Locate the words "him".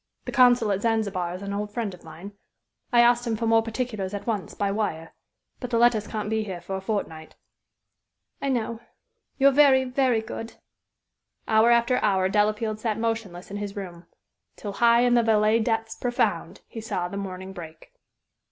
3.27-3.35